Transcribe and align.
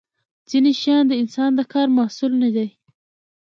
ځینې 0.49 0.71
شیان 0.81 1.03
د 1.07 1.13
انسان 1.21 1.51
د 1.55 1.61
کار 1.73 1.87
محصول 1.97 2.31
نه 2.43 2.49
دي. 2.55 2.67